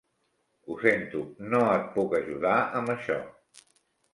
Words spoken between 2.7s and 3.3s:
amb això.